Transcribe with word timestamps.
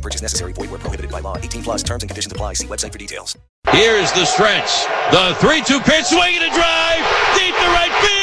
Purchase 0.00 0.22
necessary. 0.22 0.52
Void 0.52 0.70
where 0.70 0.78
prohibited 0.78 1.10
by 1.10 1.20
law. 1.20 1.36
18 1.36 1.62
plus 1.62 1.82
terms 1.82 2.02
and 2.02 2.10
conditions 2.10 2.32
apply. 2.32 2.54
See 2.54 2.66
website 2.66 2.92
for 2.92 2.98
details. 2.98 3.36
Here's 3.68 4.10
the 4.12 4.24
stretch. 4.24 4.86
The 5.12 5.36
3 5.40 5.62
2 5.62 5.80
pitch, 5.80 6.06
swinging 6.06 6.42
a 6.42 6.50
drive. 6.54 7.04
Deep 7.36 7.54
to 7.54 7.68
right 7.76 7.92
field. 8.00 8.19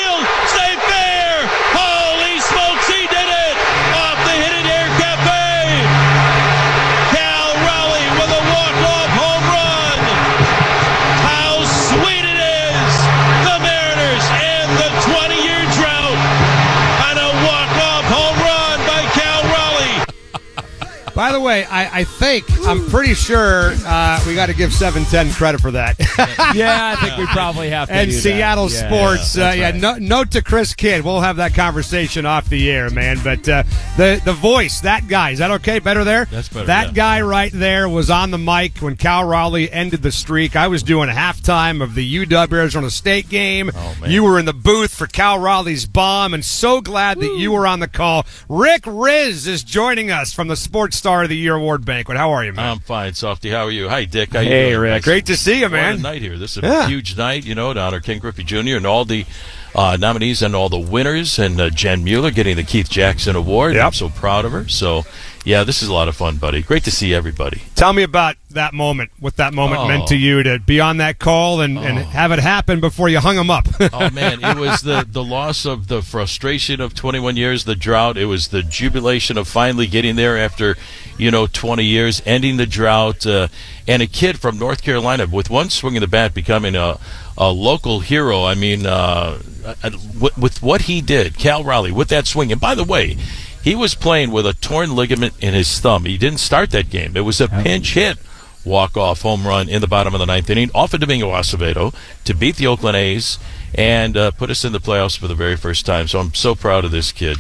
By 21.18 21.32
the 21.32 21.42
way, 21.42 21.66
I, 21.66 22.02
I 22.02 22.04
think 22.04 22.46
I'm 22.68 22.88
pretty 22.92 23.16
sure 23.16 23.72
uh, 23.88 24.24
we 24.28 24.36
got 24.36 24.46
to 24.46 24.54
give 24.54 24.72
710 24.72 25.34
credit 25.36 25.60
for 25.60 25.72
that. 25.72 25.96
yeah, 26.56 26.96
I 26.96 27.04
think 27.04 27.18
we 27.18 27.26
probably 27.26 27.72
have 27.72 27.88
to. 27.88 27.94
and 27.96 28.12
do 28.12 28.16
that. 28.16 28.22
Seattle 28.22 28.70
Yeah, 28.70 28.88
sports. 28.88 29.36
yeah, 29.36 29.50
uh, 29.50 29.54
yeah, 29.54 29.66
right. 29.72 29.76
no, 29.82 29.96
note 29.96 30.30
to 30.34 30.44
Chris 30.44 30.76
Kidd. 30.76 31.04
We'll 31.04 31.22
have 31.22 31.38
that 31.38 31.56
conversation 31.56 32.28
off 32.28 32.48
the 32.50 32.70
air, 32.70 32.92
man. 32.92 33.18
But 33.24 33.50
uh, 33.50 33.64
the 33.98 34.22
the 34.24 34.34
voice, 34.34 34.82
that 34.82 35.08
guy, 35.08 35.32
is 35.32 35.40
that 35.40 35.50
okay? 35.50 35.80
Better 35.80 36.04
there. 36.04 36.26
That's 36.26 36.50
better, 36.50 36.68
That 36.68 36.88
yeah. 36.90 36.94
guy 36.94 37.22
right 37.22 37.52
there 37.52 37.90
was 37.90 38.12
on 38.12 38.30
the 38.30 38.38
mic 38.38 38.78
when 38.78 38.96
Cal 38.96 39.24
Raleigh 39.26 39.72
ended 39.72 40.04
the 40.04 40.12
streak. 40.12 40.56
I 40.56 40.68
was 40.68 40.84
doing 40.84 41.10
halftime 41.10 41.82
of 41.82 41.96
the 41.96 42.26
UW 42.28 42.54
Arizona 42.54 42.92
State 42.92 43.28
game. 43.28 43.72
Oh, 43.74 43.96
man. 44.02 44.12
You 44.12 44.24
were 44.24 44.38
in 44.38 44.46
the 44.46 44.54
booth 44.54 44.94
for 44.94 45.08
Cal 45.08 45.40
Raleigh's 45.40 45.88
bomb, 45.88 46.36
and 46.36 46.46
so 46.46 46.80
glad 46.80 47.20
that 47.22 47.36
you 47.38 47.52
were 47.54 47.66
on 47.66 47.80
the 47.80 47.88
call. 47.88 48.24
Rick 48.48 48.84
Rizzs 48.84 49.48
is 49.48 49.64
joining 49.64 50.12
us 50.12 50.32
from 50.32 50.48
the 50.48 50.56
Sports 50.56 51.02
Star 51.08 51.24
of 51.24 51.30
the 51.30 51.38
Year 51.38 51.56
Award 51.56 51.86
banquet. 51.86 52.18
How 52.18 52.32
are 52.32 52.44
you, 52.44 52.52
man? 52.52 52.70
I'm 52.70 52.80
fine, 52.80 53.14
Softy. 53.14 53.50
How 53.50 53.64
are 53.64 53.72
you? 53.72 53.88
Hi, 53.88 54.04
Dick. 54.04 54.34
How 54.34 54.42
you 54.42 54.50
Hey? 54.50 54.76
Rick. 54.76 54.92
Nice- 54.92 55.04
Great 55.06 55.26
to 55.28 55.38
see 55.38 55.62
you, 55.62 55.70
man. 55.70 56.02
night 56.02 56.22
here. 56.22 56.38
This 56.38 56.58
is 56.58 56.64
Yeah. 56.64 56.84
a 56.84 56.88
huge 56.90 57.16
night, 57.16 57.46
you 57.46 57.56
know, 57.56 57.74
to 57.74 57.80
honor 57.80 58.02
Ken 58.02 58.18
Griffey 58.20 58.44
Jr. 58.44 58.76
and 58.76 58.86
all 58.86 59.06
the 59.06 59.26
uh, 59.74 59.96
nominees 59.98 60.42
and 60.42 60.54
all 60.54 60.68
the 60.68 60.78
winners, 60.78 61.40
and 61.40 61.62
uh, 61.62 61.70
Jen 61.70 62.04
Mueller 62.04 62.32
getting 62.32 62.58
the 62.58 62.64
Keith 62.64 62.90
Jackson 62.90 63.38
Award. 63.38 63.76
Yep. 63.76 63.86
I'm 63.86 63.94
so 63.94 64.10
proud 64.10 64.44
of 64.44 64.52
her. 64.52 64.68
So, 64.68 65.06
yeah, 65.48 65.64
this 65.64 65.82
is 65.82 65.88
a 65.88 65.94
lot 65.94 66.10
of 66.10 66.16
fun, 66.18 66.36
buddy. 66.36 66.62
Great 66.62 66.84
to 66.84 66.92
see 66.92 67.14
everybody. 67.14 67.62
Tell 67.74 67.94
me 67.94 68.04
about 68.04 68.36
that 68.50 68.74
moment, 68.74 69.12
what 69.18 69.38
that 69.38 69.54
moment 69.54 69.80
Oh. 69.80 69.88
meant 69.88 70.08
to 70.08 70.18
you 70.18 70.44
to 70.44 70.60
be 70.60 70.82
on 70.82 70.98
that 70.98 71.20
call 71.20 71.62
and, 71.62 71.80
and 71.80 71.98
have 72.00 72.34
it 72.34 72.40
happen 72.40 72.82
before 72.82 73.08
you 73.08 73.20
hung 73.20 73.38
him 73.38 73.50
up. 73.50 73.66
Oh 73.94 74.10
man, 74.10 74.44
it 74.44 74.58
was 74.58 74.82
the 74.82 75.08
the 75.10 75.24
loss 75.24 75.66
of 75.66 75.88
the 75.88 76.02
frustration 76.02 76.82
of 76.82 76.94
21 76.94 77.38
years, 77.38 77.64
the 77.64 77.76
drought. 77.76 78.18
It 78.18 78.26
was 78.26 78.50
the 78.50 78.62
jubilation 78.62 79.38
of 79.38 79.48
finally 79.48 79.88
getting 79.88 80.18
there 80.18 80.38
after, 80.38 80.76
you 81.18 81.32
know, 81.32 81.48
20 81.48 81.84
years, 81.84 82.22
ending 82.26 82.58
the 82.58 82.66
drought, 82.66 83.26
uh, 83.26 83.48
and 83.88 84.02
a 84.02 84.08
kid 84.08 84.40
from 84.40 84.60
North 84.60 84.84
Carolina 84.84 85.26
with 85.32 85.50
one 85.50 85.70
swing 85.70 85.96
of 85.96 86.02
the 86.02 86.08
bat 86.08 86.34
becoming 86.34 86.76
a 86.76 87.00
a 87.38 87.50
local 87.52 88.02
hero. 88.02 88.44
I 88.44 88.56
mean, 88.56 88.86
uh, 88.86 89.40
uh, 89.66 89.92
with, 90.20 90.38
with 90.38 90.62
what 90.62 90.82
he 90.82 91.00
did, 91.02 91.38
Cal 91.38 91.64
Raleigh 91.64 91.92
with 91.94 92.10
that 92.10 92.28
swing. 92.28 92.52
And 92.52 92.60
by 92.60 92.76
the 92.76 92.84
way. 92.84 93.16
He 93.64 93.76
was 93.76 93.96
playing 93.96 94.32
with 94.32 94.46
a 94.46 94.54
torn 94.54 94.96
ligament 94.96 95.34
in 95.42 95.54
his 95.54 95.80
thumb. 95.80 96.06
He 96.06 96.18
didn't 96.18 96.40
start 96.40 96.72
that 96.72 96.90
game. 96.90 97.18
It 97.18 97.22
was 97.22 97.42
a 97.42 97.48
pinch 97.48 97.94
hit 97.94 98.18
walk-off 98.66 99.22
home 99.22 99.48
run 99.48 99.70
in 99.70 99.80
the 99.82 99.88
bottom 99.88 100.14
of 100.14 100.20
the 100.20 100.26
ninth 100.26 100.50
inning 100.50 100.70
off 100.76 100.94
of 100.94 101.00
Domingo 101.00 101.32
Acevedo 101.32 101.94
to 102.26 102.34
beat 102.34 102.58
the 102.58 102.68
Oakland 102.68 102.98
A's 102.98 103.40
and 103.74 104.18
uh, 104.18 104.32
put 104.32 104.50
us 104.50 104.66
in 104.66 104.74
the 104.74 104.80
playoffs 104.80 105.18
for 105.18 105.28
the 105.28 105.36
very 105.36 105.56
first 105.56 105.86
time. 105.86 106.08
So 106.08 106.20
I'm 106.20 106.34
so 106.34 106.54
proud 106.56 106.84
of 106.86 106.92
this 106.92 107.12
kid. 107.12 107.38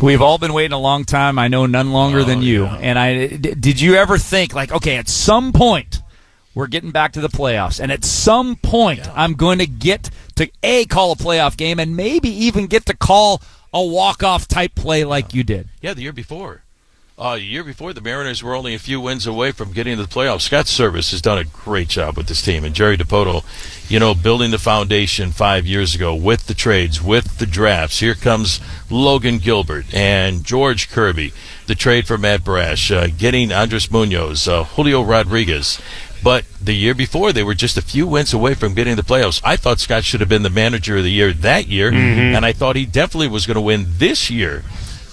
We've 0.00 0.22
all 0.22 0.38
been 0.38 0.52
waiting 0.52 0.72
a 0.72 0.78
long 0.78 1.04
time. 1.04 1.38
I 1.38 1.48
know 1.48 1.66
none 1.66 1.90
longer 1.92 2.22
than 2.22 2.38
Oh, 2.38 2.42
you. 2.42 2.64
yeah. 2.64 2.76
And 2.80 2.98
I 2.98 3.26
d- 3.26 3.54
did 3.54 3.80
you 3.80 3.96
ever 3.96 4.18
think 4.18 4.54
like, 4.54 4.70
okay, 4.70 4.96
at 4.96 5.08
some 5.08 5.52
point 5.52 5.98
we're 6.54 6.68
getting 6.68 6.90
back 6.92 7.12
to 7.12 7.20
the 7.20 7.28
playoffs, 7.28 7.78
and 7.80 7.90
at 7.92 8.04
some 8.04 8.56
point 8.56 9.08
I'm 9.16 9.34
going 9.34 9.58
to 9.58 9.66
get 9.66 10.10
to 10.36 10.48
a 10.62 10.84
call 10.86 11.12
a 11.12 11.16
playoff 11.16 11.56
game, 11.56 11.78
and 11.80 11.96
maybe 11.96 12.28
even 12.28 12.66
get 12.66 12.86
to 12.86 12.96
call 12.96 13.42
a 13.72 13.82
walk 13.84 14.22
off 14.22 14.48
type 14.48 14.74
play 14.74 15.04
like 15.04 15.34
you 15.34 15.44
did. 15.44 15.68
Yeah, 15.80 15.94
the 15.94 16.02
year 16.02 16.12
before. 16.12 16.62
Uh, 17.18 17.34
the 17.34 17.42
year 17.42 17.64
before, 17.64 17.92
the 17.92 18.00
Mariners 18.00 18.44
were 18.44 18.54
only 18.54 18.74
a 18.76 18.78
few 18.78 19.00
wins 19.00 19.26
away 19.26 19.50
from 19.50 19.72
getting 19.72 19.96
to 19.96 20.04
the 20.04 20.08
playoffs. 20.08 20.42
Scott 20.42 20.66
Servais 20.66 21.10
has 21.10 21.20
done 21.20 21.36
a 21.36 21.42
great 21.42 21.88
job 21.88 22.16
with 22.16 22.28
this 22.28 22.40
team, 22.40 22.64
and 22.64 22.76
Jerry 22.76 22.96
Dipoto, 22.96 23.44
you 23.90 23.98
know, 23.98 24.14
building 24.14 24.52
the 24.52 24.58
foundation 24.58 25.32
five 25.32 25.66
years 25.66 25.96
ago 25.96 26.14
with 26.14 26.46
the 26.46 26.54
trades, 26.54 27.02
with 27.02 27.38
the 27.38 27.46
drafts. 27.46 27.98
Here 27.98 28.14
comes 28.14 28.60
Logan 28.88 29.38
Gilbert 29.38 29.92
and 29.92 30.44
George 30.44 30.90
Kirby, 30.90 31.32
the 31.68 31.74
trade 31.74 32.06
for 32.06 32.18
Matt 32.18 32.42
Brash, 32.42 32.90
uh, 32.90 33.06
getting 33.06 33.52
Andres 33.52 33.90
Munoz, 33.90 34.48
uh, 34.48 34.64
Julio 34.64 35.02
Rodriguez. 35.02 35.80
But 36.24 36.46
the 36.60 36.72
year 36.72 36.94
before, 36.94 37.32
they 37.32 37.44
were 37.44 37.54
just 37.54 37.76
a 37.76 37.82
few 37.82 38.06
wins 38.06 38.32
away 38.32 38.54
from 38.54 38.74
getting 38.74 38.96
the 38.96 39.02
playoffs. 39.02 39.40
I 39.44 39.54
thought 39.56 39.78
Scott 39.78 40.02
should 40.02 40.18
have 40.18 40.28
been 40.28 40.42
the 40.42 40.50
manager 40.50 40.96
of 40.96 41.04
the 41.04 41.12
year 41.12 41.32
that 41.32 41.68
year, 41.68 41.92
and 41.92 42.44
I 42.44 42.52
thought 42.52 42.74
he 42.74 42.86
definitely 42.86 43.28
was 43.28 43.46
going 43.46 43.54
to 43.54 43.60
win 43.60 43.84
this 43.86 44.28
year. 44.28 44.64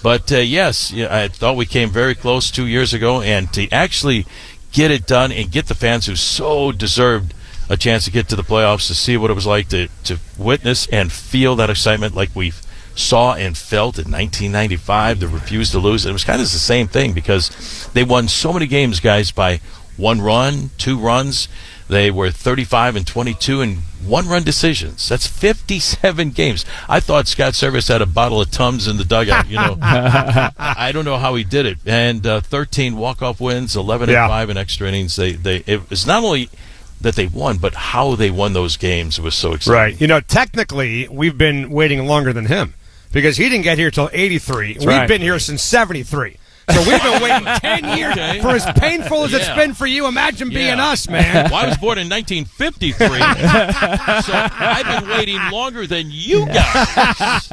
But 0.01 0.31
uh, 0.31 0.37
yes, 0.37 0.91
I 0.93 1.27
thought 1.27 1.57
we 1.57 1.67
came 1.67 1.89
very 1.91 2.15
close 2.15 2.49
two 2.49 2.65
years 2.65 2.93
ago, 2.93 3.21
and 3.21 3.51
to 3.53 3.69
actually 3.71 4.25
get 4.71 4.89
it 4.89 5.05
done 5.05 5.31
and 5.31 5.51
get 5.51 5.67
the 5.67 5.75
fans 5.75 6.05
who 6.07 6.15
so 6.15 6.71
deserved 6.71 7.33
a 7.69 7.77
chance 7.77 8.05
to 8.05 8.11
get 8.11 8.29
to 8.29 8.35
the 8.35 8.43
playoffs 8.43 8.87
to 8.87 8.95
see 8.95 9.17
what 9.17 9.31
it 9.31 9.33
was 9.33 9.45
like 9.45 9.69
to, 9.69 9.87
to 10.03 10.19
witness 10.37 10.87
and 10.87 11.11
feel 11.11 11.55
that 11.55 11.69
excitement 11.69 12.15
like 12.15 12.29
we 12.35 12.51
saw 12.95 13.33
and 13.35 13.57
felt 13.57 13.97
in 13.97 14.05
1995, 14.11 15.19
the 15.19 15.27
refuse 15.27 15.71
to 15.71 15.79
lose. 15.79 16.05
It 16.05 16.13
was 16.13 16.23
kind 16.23 16.41
of 16.41 16.49
the 16.51 16.57
same 16.59 16.87
thing 16.87 17.13
because 17.13 17.89
they 17.93 18.03
won 18.03 18.27
so 18.27 18.53
many 18.53 18.67
games, 18.67 18.99
guys, 18.99 19.31
by 19.31 19.59
one 19.97 20.21
run, 20.21 20.69
two 20.77 20.97
runs. 20.97 21.47
They 21.87 22.09
were 22.09 22.31
35 22.31 22.95
and 22.95 23.05
22 23.05 23.61
in 23.61 23.75
one 24.03 24.27
run 24.27 24.43
decisions. 24.43 25.07
That's 25.07 25.27
57 25.27 26.29
games. 26.31 26.65
I 26.89 26.99
thought 26.99 27.27
Scott 27.27 27.53
Servais 27.53 27.87
had 27.87 28.01
a 28.01 28.07
bottle 28.07 28.41
of 28.41 28.49
Tums 28.49 28.87
in 28.87 28.97
the 28.97 29.03
dugout, 29.05 29.47
you 29.47 29.57
know. 29.57 29.77
I 29.81 30.91
don't 30.91 31.05
know 31.05 31.17
how 31.17 31.35
he 31.35 31.43
did 31.43 31.65
it. 31.67 31.77
And 31.85 32.25
uh, 32.25 32.41
13 32.41 32.97
walk-off 32.97 33.39
wins, 33.39 33.75
11 33.75 34.09
Yeah. 34.09 34.23
and 34.23 34.31
5 34.31 34.49
in 34.49 34.57
extra 34.57 34.87
innings. 34.87 35.15
They 35.15 35.33
they 35.33 35.57
it 35.67 35.87
was 35.89 36.07
not 36.07 36.23
only 36.23 36.49
that 37.01 37.15
they 37.15 37.27
won, 37.27 37.57
but 37.57 37.75
how 37.75 38.15
they 38.15 38.31
won 38.31 38.53
those 38.53 38.77
games 38.77 39.19
was 39.19 39.35
so 39.35 39.53
exciting. 39.53 39.73
right. 39.79 40.01
You 40.01 40.07
know, 40.07 40.21
technically, 40.21 41.07
we've 41.09 41.37
been 41.37 41.69
waiting 41.69 42.07
longer 42.07 42.33
than 42.33 42.45
him 42.47 42.73
because 43.15 43.37
he 43.37 43.47
didn't 43.47 43.63
get 43.63 43.77
here 43.77 43.89
till 43.89 44.09
83. 44.11 44.75
We've 44.77 44.87
right. 44.87 45.07
been 45.07 45.21
here 45.21 45.39
since 45.39 45.63
73. 45.63 46.35
So 46.73 46.79
we've 46.89 47.01
been 47.01 47.21
waiting 47.21 47.45
10 47.45 47.97
years 47.97 48.11
Okay. 48.15 48.39
for 48.41 48.49
as 48.49 48.65
painful 48.79 49.23
as 49.25 49.33
it's 49.33 49.49
been 49.49 49.73
for 49.73 49.85
you. 49.85 50.07
Imagine 50.07 50.49
being 50.49 50.79
us, 50.79 51.07
man. 51.09 51.49
Well, 51.55 51.63
I 51.65 51.67
was 51.67 51.77
born 51.77 51.97
in 51.97 52.09
1953, 52.09 53.07
so 53.07 54.33
I've 54.33 54.85
been 55.01 55.09
waiting 55.09 55.39
longer 55.51 55.85
than 55.87 56.07
you 56.09 56.45
guys. 56.47 57.49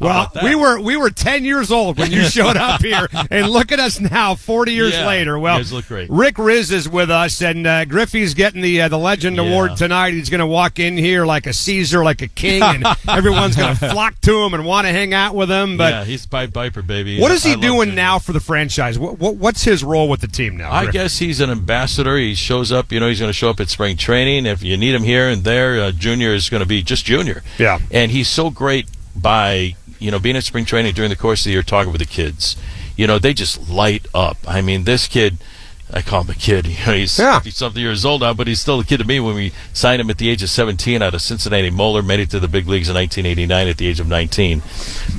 Well, 0.00 0.30
we 0.42 0.54
were 0.54 0.80
we 0.80 0.96
were 0.96 1.10
10 1.10 1.44
years 1.44 1.70
old 1.70 1.98
when 1.98 2.10
you 2.12 2.24
showed 2.24 2.56
up 2.56 2.82
here, 2.82 3.08
and 3.30 3.48
look 3.48 3.72
at 3.72 3.80
us 3.80 4.00
now, 4.00 4.34
40 4.34 4.72
years 4.72 4.92
Yeah, 4.92 5.06
later. 5.06 5.38
Well, 5.38 5.58
guys 5.58 5.72
look 5.72 5.86
great. 5.86 6.10
Rick 6.10 6.36
Rizzs 6.36 6.72
is 6.72 6.88
with 6.88 7.10
us, 7.10 7.40
and 7.42 7.66
uh, 7.66 7.84
Griffey's 7.84 8.34
getting 8.34 8.60
the 8.60 8.82
uh, 8.82 8.88
the 8.88 8.98
Legend 8.98 9.36
Yeah. 9.36 9.42
Award 9.44 9.76
tonight. 9.76 10.14
He's 10.14 10.30
going 10.30 10.40
to 10.40 10.46
walk 10.46 10.78
in 10.78 10.96
here 10.96 11.24
like 11.26 11.46
a 11.46 11.52
Caesar, 11.52 12.04
like 12.04 12.22
a 12.22 12.28
king, 12.28 12.62
and 12.62 12.84
everyone's 13.08 13.56
going 13.56 13.76
to 13.76 13.88
flock 13.90 14.20
to 14.22 14.42
him 14.44 14.54
and 14.54 14.64
want 14.66 14.86
to 14.86 14.92
hang 14.92 15.14
out 15.14 15.34
with 15.34 15.50
him. 15.50 15.76
But 15.76 15.92
yeah, 15.92 16.04
he's 16.04 16.26
Pied 16.26 16.52
Piper, 16.52 16.82
baby. 16.82 17.20
what 17.20 17.30
is 17.32 17.42
he 17.42 17.52
love 17.52 17.62
doing 17.62 17.94
now 17.94 18.18
for 18.26 18.32
the 18.32 18.40
franchise? 18.40 18.98
What, 18.98 19.18
what 19.18 19.36
what's 19.36 19.62
his 19.62 19.82
role 19.82 20.08
with 20.08 20.20
the 20.20 20.26
team 20.26 20.56
now? 20.56 20.72
I 20.72 20.90
guess 20.90 21.18
he's 21.18 21.40
an 21.40 21.48
ambassador. 21.48 22.18
He 22.18 22.34
shows 22.34 22.72
up. 22.72 22.90
You 22.92 23.00
know, 23.00 23.08
he's 23.08 23.20
going 23.20 23.30
to 23.30 23.32
show 23.32 23.48
up 23.48 23.60
at 23.60 23.70
spring 23.70 23.96
training. 23.96 24.44
If 24.44 24.62
you 24.62 24.76
need 24.76 24.94
him 24.94 25.04
here 25.04 25.28
and 25.28 25.44
there, 25.44 25.80
uh, 25.80 25.92
Junior 25.92 26.34
is 26.34 26.50
going 26.50 26.62
to 26.62 26.66
be 26.66 26.82
just 26.82 27.06
Junior. 27.06 27.42
Yeah. 27.56 27.78
And 27.90 28.10
he's 28.10 28.28
so 28.28 28.50
great 28.50 28.88
by 29.14 29.76
you 29.98 30.10
know 30.10 30.18
being 30.18 30.36
at 30.36 30.44
spring 30.44 30.64
training 30.66 30.92
during 30.94 31.08
the 31.08 31.16
course 31.16 31.40
of 31.40 31.44
the 31.44 31.52
year, 31.52 31.62
talking 31.62 31.92
with 31.92 32.00
the 32.00 32.06
kids. 32.06 32.56
You 32.96 33.06
know, 33.06 33.18
they 33.18 33.32
just 33.32 33.70
light 33.70 34.06
up. 34.12 34.36
I 34.46 34.60
mean, 34.60 34.84
this 34.84 35.06
kid. 35.06 35.38
I 35.92 36.02
call 36.02 36.22
him 36.22 36.30
a 36.30 36.34
kid. 36.34 36.66
You 36.66 36.76
know, 36.86 36.92
he's 36.94 37.18
Yeah. 37.18 37.38
50 37.38 37.50
something 37.50 37.80
years 37.82 38.04
old 38.04 38.22
now, 38.22 38.34
but 38.34 38.46
he's 38.46 38.60
still 38.60 38.80
a 38.80 38.84
kid 38.84 38.98
to 38.98 39.04
me. 39.04 39.20
When 39.20 39.34
we 39.34 39.52
signed 39.72 40.00
him 40.00 40.10
at 40.10 40.18
the 40.18 40.28
age 40.28 40.42
of 40.42 40.50
17 40.50 41.00
out 41.00 41.14
of 41.14 41.22
Cincinnati 41.22 41.70
Moeller, 41.70 42.02
made 42.02 42.20
it 42.20 42.30
to 42.30 42.40
the 42.40 42.48
big 42.48 42.66
leagues 42.66 42.88
in 42.88 42.94
1989 42.96 43.68
at 43.68 43.78
the 43.78 43.86
age 43.86 44.00
of 44.00 44.08
19. 44.08 44.62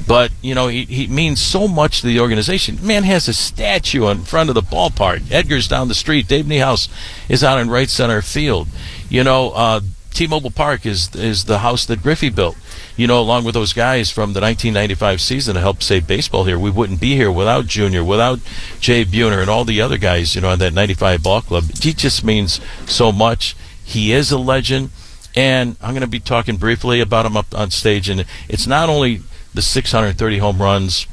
But 0.08 0.32
you 0.42 0.54
know, 0.56 0.68
he, 0.68 0.84
he 0.86 1.08
means 1.08 1.42
so 1.42 1.68
much 1.68 2.02
to 2.02 2.08
the 2.08 2.20
organization. 2.20 2.78
Man 2.86 3.04
has 3.04 3.28
a 3.28 3.34
statue 3.34 4.08
in 4.08 4.24
front 4.24 4.50
of 4.50 4.56
the 4.56 4.62
ballpark. 4.62 5.32
Edgar's 5.32 5.68
down 5.68 5.88
the 5.88 5.96
street. 5.96 6.28
Dave 6.28 6.46
Niehaus 6.46 6.90
is 7.30 7.44
out 7.44 7.60
in 7.60 7.70
right 7.70 7.90
center 7.90 8.22
field. 8.22 8.68
You 9.10 9.24
know, 9.24 9.52
uh, 9.52 9.82
T-Mobile 10.18 10.50
Park 10.50 10.88
is 10.88 11.14
is 11.16 11.46
the 11.46 11.60
house 11.60 11.86
that 11.86 12.02
Griffey 12.02 12.30
built. 12.30 12.58
You 12.96 13.06
know, 13.06 13.22
along 13.22 13.44
with 13.44 13.54
those 13.54 13.72
guys 13.72 14.10
from 14.10 14.34
the 14.34 14.42
1995 14.42 15.22
season 15.22 15.54
to 15.54 15.62
help 15.62 15.84
save 15.84 16.08
baseball 16.08 16.46
here. 16.46 16.58
We 16.58 16.72
wouldn't 16.72 17.00
be 17.00 17.16
here 17.16 17.32
without 17.32 17.68
Junior, 17.68 18.04
without 18.04 18.40
Jay 18.80 19.06
Buhner, 19.06 19.42
and 19.42 19.48
all 19.48 19.64
the 19.64 19.80
other 19.80 20.00
guys. 20.00 20.34
You 20.34 20.42
know, 20.42 20.50
on 20.50 20.58
that 20.58 20.74
95 20.74 21.22
ball 21.22 21.44
club. 21.44 21.66
He 21.84 21.94
just 21.94 22.24
means 22.24 22.60
so 22.88 23.12
much. 23.12 23.56
He 23.84 24.12
is 24.12 24.32
a 24.32 24.40
legend, 24.40 24.90
and 25.36 25.76
I'm 25.84 25.92
going 25.92 26.02
to 26.02 26.08
be 26.08 26.20
talking 26.20 26.58
briefly 26.58 27.00
about 27.00 27.28
him 27.28 27.38
up 27.38 27.54
on 27.54 27.70
stage. 27.70 28.10
And 28.10 28.26
it's 28.50 28.66
not 28.66 28.90
only 28.90 29.22
the 29.54 29.62
630 29.62 30.40
home 30.40 30.60
runs 30.60 31.06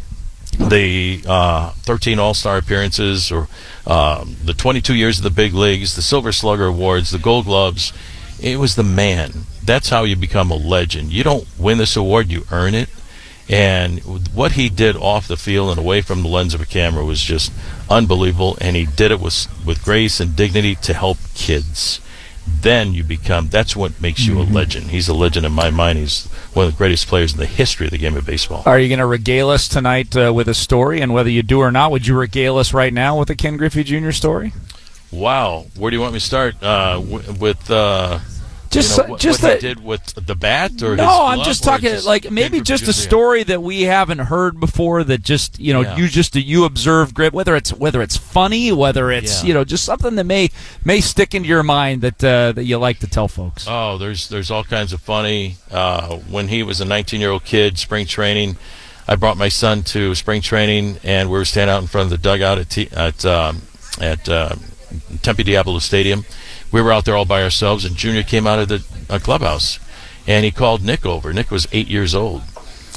the 0.58 1.22
uh, 1.26 1.72
13 1.72 2.18
All 2.18 2.32
Star 2.32 2.56
appearances, 2.56 3.30
or 3.30 3.48
um, 3.86 4.36
the 4.42 4.54
22 4.54 4.94
years 4.94 5.18
of 5.18 5.24
the 5.24 5.30
big 5.30 5.52
leagues, 5.52 5.94
the 5.94 6.00
Silver 6.00 6.32
Slugger 6.32 6.64
Awards, 6.64 7.10
the 7.10 7.18
Gold 7.18 7.44
Gloves. 7.44 7.92
It 8.40 8.58
was 8.58 8.74
the 8.74 8.82
man. 8.82 9.32
That's 9.64 9.88
how 9.88 10.04
you 10.04 10.16
become 10.16 10.50
a 10.50 10.56
legend. 10.56 11.12
You 11.12 11.24
don't 11.24 11.46
win 11.58 11.78
this 11.78 11.96
award, 11.96 12.30
you 12.30 12.44
earn 12.50 12.74
it. 12.74 12.88
And 13.48 14.00
what 14.34 14.52
he 14.52 14.68
did 14.68 14.96
off 14.96 15.28
the 15.28 15.36
field 15.36 15.70
and 15.70 15.78
away 15.78 16.00
from 16.00 16.22
the 16.22 16.28
lens 16.28 16.54
of 16.54 16.60
a 16.60 16.66
camera 16.66 17.04
was 17.04 17.20
just 17.20 17.52
unbelievable. 17.90 18.56
And 18.60 18.74
he 18.74 18.86
did 18.86 19.10
it 19.10 19.20
with 19.20 19.46
with 19.64 19.84
grace 19.84 20.20
and 20.20 20.34
dignity 20.34 20.74
to 20.76 20.94
help 20.94 21.18
kids. 21.34 22.00
Then 22.46 22.92
you 22.92 23.04
become. 23.04 23.48
That's 23.48 23.74
what 23.74 24.00
makes 24.02 24.26
you 24.26 24.38
a 24.38 24.42
legend. 24.42 24.90
He's 24.90 25.08
a 25.08 25.14
legend 25.14 25.46
in 25.46 25.52
my 25.52 25.70
mind. 25.70 25.98
He's 25.98 26.26
one 26.52 26.66
of 26.66 26.72
the 26.72 26.76
greatest 26.76 27.06
players 27.06 27.32
in 27.32 27.38
the 27.38 27.46
history 27.46 27.86
of 27.86 27.92
the 27.92 27.98
game 27.98 28.16
of 28.16 28.26
baseball. 28.26 28.62
Are 28.66 28.78
you 28.78 28.88
going 28.88 28.98
to 28.98 29.06
regale 29.06 29.48
us 29.48 29.66
tonight 29.66 30.14
uh, 30.14 30.32
with 30.32 30.48
a 30.48 30.54
story? 30.54 31.00
And 31.00 31.14
whether 31.14 31.30
you 31.30 31.42
do 31.42 31.60
or 31.60 31.72
not, 31.72 31.90
would 31.90 32.06
you 32.06 32.14
regale 32.14 32.58
us 32.58 32.74
right 32.74 32.92
now 32.92 33.18
with 33.18 33.30
a 33.30 33.34
Ken 33.34 33.56
Griffey 33.56 33.82
Jr. 33.82 34.10
story? 34.10 34.52
Wow, 35.14 35.66
where 35.76 35.90
do 35.90 35.96
you 35.96 36.00
want 36.00 36.12
me 36.14 36.18
to 36.20 36.24
start? 36.24 36.56
Uh, 36.62 36.94
w- 37.00 37.32
with 37.40 37.70
uh, 37.70 38.18
Just, 38.70 38.96
you 38.98 39.04
know, 39.04 39.10
what, 39.10 39.20
just 39.20 39.42
what 39.42 39.48
that. 39.52 39.60
did 39.60 39.84
with 39.84 40.02
the 40.26 40.34
bat, 40.34 40.82
or 40.82 40.96
no, 40.96 41.24
I'm 41.26 41.44
just 41.44 41.62
talking 41.62 41.94
like 42.04 42.30
maybe 42.30 42.60
just 42.60 42.88
a 42.88 42.92
story 42.92 43.44
that 43.44 43.62
we 43.62 43.82
haven't 43.82 44.18
heard 44.18 44.58
before. 44.58 45.04
That 45.04 45.22
just 45.22 45.60
you 45.60 45.72
know 45.72 45.82
Yeah. 45.82 45.96
you 45.96 46.08
just 46.08 46.34
you 46.34 46.64
observe 46.64 47.14
Griff, 47.14 47.32
whether 47.32 47.54
it's 47.54 47.72
whether 47.72 48.02
it's 48.02 48.16
funny, 48.16 48.72
whether 48.72 49.12
it's 49.12 49.42
Yeah. 49.42 49.48
you 49.48 49.54
know 49.54 49.64
just 49.64 49.84
something 49.84 50.16
that 50.16 50.24
may 50.24 50.50
may 50.84 51.00
stick 51.00 51.34
into 51.36 51.48
your 51.48 51.62
mind 51.62 52.02
that 52.02 52.24
uh, 52.24 52.50
that 52.52 52.64
you 52.64 52.76
like 52.78 52.98
to 53.00 53.06
tell 53.06 53.28
folks. 53.28 53.66
Oh, 53.68 53.96
there's 53.98 54.28
there's 54.28 54.50
all 54.50 54.64
kinds 54.64 54.92
of 54.92 55.00
funny. 55.00 55.56
Uh, 55.70 56.16
when 56.28 56.48
he 56.48 56.62
was 56.64 56.80
a 56.80 56.84
19 56.84 57.20
year 57.20 57.30
old 57.30 57.44
kid, 57.44 57.78
spring 57.78 58.06
training, 58.06 58.56
I 59.06 59.14
brought 59.14 59.36
my 59.36 59.48
son 59.50 59.84
to 59.94 60.16
spring 60.16 60.42
training, 60.42 60.98
and 61.04 61.30
we 61.30 61.38
were 61.38 61.44
standing 61.44 61.72
out 61.74 61.80
in 61.82 61.86
front 61.86 62.06
of 62.06 62.10
the 62.10 62.18
dugout 62.18 62.58
at 62.58 62.70
T- 62.70 62.88
at 62.92 63.24
um, 63.24 63.62
at 64.00 64.28
uh, 64.28 64.56
Tempe 65.22 65.42
Diablo 65.42 65.78
Stadium. 65.78 66.24
We 66.72 66.82
were 66.82 66.92
out 66.92 67.04
there 67.04 67.16
all 67.16 67.24
by 67.24 67.42
ourselves, 67.42 67.84
and 67.84 67.96
Junior 67.96 68.22
came 68.22 68.46
out 68.46 68.58
of 68.58 68.68
the 68.68 68.84
uh, 69.08 69.18
clubhouse, 69.18 69.78
and 70.26 70.44
he 70.44 70.50
called 70.50 70.82
Nick 70.82 71.06
over. 71.06 71.32
Nick 71.32 71.50
was 71.50 71.68
eight 71.72 71.88
years 71.88 72.14
old. 72.14 72.42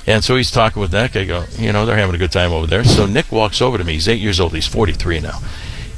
And 0.08 0.24
so 0.24 0.38
he's 0.38 0.52
talking 0.52 0.82
with 0.82 0.94
Nick. 0.94 1.16
I 1.18 1.26
go, 1.26 1.44
you 1.58 1.74
know, 1.74 1.86
they're 1.86 1.98
having 1.98 2.16
a 2.16 2.18
good 2.18 2.32
time 2.32 2.54
over 2.54 2.66
there. 2.66 2.86
So 2.86 3.06
Nick 3.06 3.30
walks 3.32 3.62
over 3.62 3.78
to 3.78 3.84
me. 3.84 3.94
He's 3.94 4.08
eight 4.08 4.22
years 4.22 4.40
old. 4.40 4.54
He's 4.54 4.66
43 4.66 5.20
now. 5.20 5.40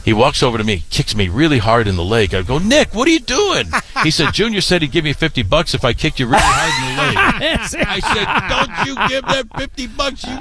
He 0.04 0.14
walks 0.14 0.42
over 0.42 0.58
to 0.58 0.64
me, 0.64 0.84
kicks 0.90 1.14
me 1.14 1.28
really 1.30 1.60
hard 1.60 1.88
in 1.88 1.96
the 1.96 2.04
leg. 2.04 2.34
I 2.34 2.42
go, 2.42 2.58
Nick, 2.58 2.96
what 2.96 3.08
are 3.08 3.12
you 3.12 3.20
doing? 3.20 3.66
He 4.02 4.10
said, 4.10 4.34
Junior 4.34 4.62
said 4.62 4.82
he'd 4.82 4.92
give 4.92 5.04
me 5.04 5.14
50 5.14 5.44
bucks 5.44 5.76
if 5.76 5.86
I 5.86 5.94
kicked 5.94 6.20
you 6.20 6.26
really 6.26 6.40
hard 6.42 6.74
in 6.82 6.96
the 6.96 7.04
leg. 7.04 7.18
I 7.88 8.00
said, 8.00 8.50
don't 8.50 8.88
you 8.88 9.08
give 9.08 9.26
that 9.26 9.46
50 9.60 9.88
bucks, 9.88 10.24
you. 10.24 10.30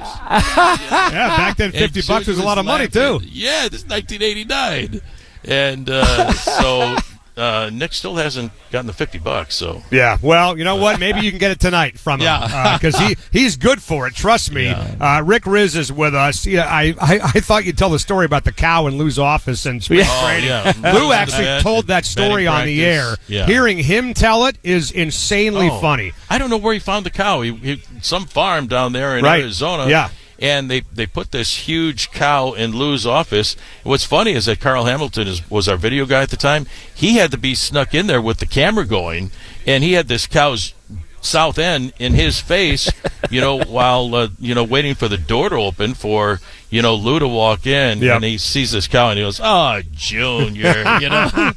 Yeah, 1.09 1.37
back 1.37 1.57
then, 1.57 1.67
And 1.67 1.93
50 1.93 2.01
bucks 2.07 2.27
was 2.27 2.39
a 2.39 2.43
lot 2.43 2.57
of 2.57 2.65
money, 2.65 2.87
too. 2.87 3.19
Yeah, 3.23 3.67
this 3.69 3.83
is 3.83 3.89
1989. 3.89 5.01
And 5.45 5.89
uh, 5.89 6.31
so 6.33 6.95
uh, 7.37 7.69
Nick 7.71 7.93
still 7.93 8.15
hasn't 8.17 8.51
gotten 8.71 8.85
the 8.87 8.93
50 8.93 9.19
bucks. 9.19 9.55
So 9.55 9.81
Yeah, 9.89 10.17
well, 10.21 10.57
you 10.57 10.65
know 10.65 10.75
what? 10.75 10.99
Maybe 10.99 11.21
you 11.21 11.29
can 11.31 11.39
get 11.39 11.51
it 11.51 11.59
tonight 11.61 11.97
from 11.97 12.19
him 12.19 12.25
Yeah. 12.25 12.77
because 12.77 12.97
he 12.99 13.15
he's 13.31 13.55
good 13.55 13.81
for 13.81 14.07
it. 14.07 14.13
Trust 14.15 14.51
me. 14.51 14.67
Uh, 14.67 15.21
Rick 15.25 15.43
Rizzs 15.43 15.77
is 15.77 15.91
with 15.91 16.13
us. 16.13 16.45
Yeah, 16.45 16.65
I, 16.67 16.93
I 16.99 17.19
I 17.23 17.39
thought 17.39 17.63
you'd 17.63 17.77
tell 17.77 17.89
the 17.89 17.99
story 17.99 18.25
about 18.25 18.43
the 18.43 18.51
cow 18.51 18.87
in 18.87 18.97
Lou's 18.97 19.17
office 19.17 19.65
and 19.65 19.81
spring 19.81 20.01
Oh, 20.03 20.25
training. 20.25 20.49
yeah. 20.49 20.73
Lou 20.93 21.13
actually 21.13 21.61
told 21.61 21.87
that 21.87 22.05
story 22.05 22.45
on 22.45 22.65
the 22.65 22.83
air. 22.83 23.15
Yeah. 23.27 23.45
Hearing 23.45 23.77
him 23.77 24.13
tell 24.13 24.45
it 24.47 24.57
is 24.61 24.91
insanely 24.91 25.69
Oh, 25.71 25.79
funny. 25.79 26.11
I 26.29 26.37
don't 26.37 26.49
know 26.49 26.57
where 26.57 26.73
he 26.73 26.79
found 26.79 27.05
the 27.05 27.09
cow. 27.11 27.39
He, 27.41 27.53
he 27.53 27.81
some 28.01 28.25
farm 28.25 28.67
down 28.67 28.91
there 28.91 29.17
in 29.17 29.23
Right. 29.23 29.41
Arizona. 29.41 29.87
Yeah. 29.89 30.09
And 30.41 30.71
they, 30.71 30.81
they 30.93 31.05
put 31.05 31.31
this 31.31 31.67
huge 31.67 32.11
cow 32.11 32.53
in 32.53 32.71
Lou's 32.71 33.05
office. 33.05 33.57
What's 33.83 34.05
funny 34.05 34.31
is 34.31 34.45
that 34.45 34.61
Carl 34.61 34.85
Hamilton 34.85 35.27
is, 35.27 35.49
was 35.49 35.67
our 35.67 35.75
video 35.75 36.05
guy 36.05 36.21
at 36.21 36.29
the 36.29 36.37
time. 36.37 36.65
He 36.95 37.15
had 37.15 37.31
to 37.31 37.37
be 37.37 37.55
snuck 37.55 37.93
in 37.93 38.07
there 38.07 38.21
with 38.21 38.37
the 38.37 38.45
camera 38.45 38.85
going, 38.85 39.31
and 39.67 39.83
he 39.83 39.93
had 39.93 40.07
this 40.07 40.27
cow's 40.27 40.73
south 41.21 41.57
end 41.59 41.93
in 41.99 42.13
his 42.13 42.39
face, 42.39 42.89
you 43.29 43.41
know, 43.41 43.59
while 43.67 44.13
uh, 44.15 44.27
you 44.39 44.55
know 44.55 44.63
waiting 44.63 44.95
for 44.95 45.07
the 45.07 45.17
door 45.17 45.49
to 45.49 45.55
open 45.55 45.93
for 45.93 46.39
you 46.69 46.81
know 46.81 46.95
Lou 46.95 47.19
to 47.19 47.27
walk 47.27 47.65
in, 47.67 47.99
Yep. 47.99 48.15
and 48.15 48.23
he 48.25 48.37
sees 48.37 48.71
this 48.71 48.87
cow 48.87 49.09
and 49.09 49.17
he 49.17 49.23
goes, 49.25 49.39
"Oh, 49.43 49.81
Junior," 49.91 50.83
you 51.01 51.09
know, 51.09 51.29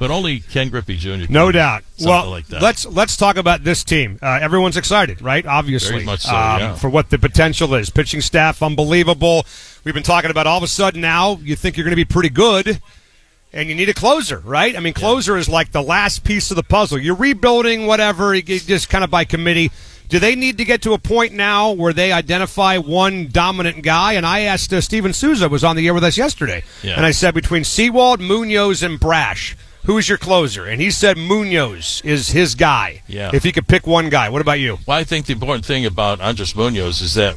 but 0.00 0.10
only 0.10 0.40
Ken 0.40 0.68
Griffey 0.68 0.96
Jr. 0.96 1.30
No 1.30 1.52
doubt. 1.52 1.82
Well, 2.00 2.30
like 2.30 2.46
that. 2.48 2.62
let's 2.62 2.84
let's 2.86 3.16
talk 3.16 3.36
about 3.36 3.64
this 3.64 3.84
team. 3.84 4.18
Uh, 4.22 4.38
everyone's 4.40 4.76
excited, 4.76 5.22
right? 5.22 5.44
Obviously, 5.46 6.04
so, 6.16 6.30
um, 6.34 6.60
yeah. 6.60 6.74
for 6.74 6.88
what 6.90 7.10
the 7.10 7.18
potential 7.18 7.74
is. 7.74 7.90
Pitching 7.90 8.20
staff, 8.20 8.62
unbelievable. 8.62 9.46
We've 9.84 9.94
been 9.94 10.02
talking 10.02 10.30
about 10.30 10.46
all 10.46 10.56
of 10.56 10.62
a 10.62 10.68
sudden 10.68 11.00
now. 11.00 11.38
You 11.42 11.56
think 11.56 11.76
you're 11.76 11.84
going 11.84 11.92
to 11.92 11.96
be 11.96 12.04
pretty 12.04 12.30
good, 12.30 12.80
and 13.54 13.68
you 13.68 13.74
need 13.74 13.88
a 13.88 13.94
closer, 13.94 14.40
right? 14.40 14.76
I 14.76 14.80
mean, 14.80 14.92
closer 14.92 15.36
is 15.38 15.48
like 15.48 15.70
the 15.72 15.82
last 15.82 16.24
piece 16.24 16.50
of 16.50 16.56
the 16.56 16.62
puzzle. 16.62 16.98
You're 16.98 17.14
rebuilding, 17.16 17.86
whatever, 17.86 18.38
just 18.40 18.90
kind 18.90 19.02
of 19.04 19.10
by 19.10 19.24
committee. 19.24 19.70
Do 20.10 20.18
they 20.18 20.34
need 20.34 20.58
to 20.58 20.64
get 20.66 20.82
to 20.82 20.92
a 20.92 20.98
point 20.98 21.32
now 21.32 21.72
where 21.72 21.92
they 21.94 22.12
identify 22.12 22.76
one 22.76 23.28
dominant 23.28 23.82
guy? 23.82 24.12
And 24.14 24.26
I 24.26 24.40
asked 24.40 24.72
uh, 24.72 24.80
Steven 24.82 25.12
Souza 25.14 25.48
was 25.48 25.64
on 25.64 25.76
the 25.76 25.86
air 25.86 25.94
with 25.94 26.04
us 26.04 26.18
yesterday, 26.18 26.62
Yeah. 26.82 26.96
and 26.96 27.06
I 27.06 27.12
said 27.12 27.32
between 27.32 27.64
Sewald, 27.64 28.20
Munoz, 28.20 28.82
and 28.82 29.00
Brash, 29.00 29.56
who's 29.86 30.08
your 30.08 30.18
closer? 30.18 30.66
And 30.66 30.80
he 30.80 30.90
said 30.90 31.16
Munoz 31.16 32.02
is 32.04 32.30
his 32.30 32.54
guy. 32.54 33.02
Yeah. 33.08 33.30
If 33.32 33.44
he 33.44 33.52
could 33.52 33.66
pick 33.66 33.86
one 33.86 34.10
guy, 34.10 34.28
what 34.28 34.42
about 34.42 34.60
you? 34.60 34.78
Well, 34.86 34.98
I 34.98 35.04
think 35.04 35.24
the 35.26 35.32
important 35.32 35.64
thing 35.64 35.86
about 35.86 36.20
Andres 36.20 36.54
Munoz 36.54 37.00
is 37.00 37.14
that 37.14 37.36